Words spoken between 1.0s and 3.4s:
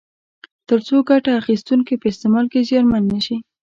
ګټه اخیستونکي په استعمال کې زیانمن نه شي.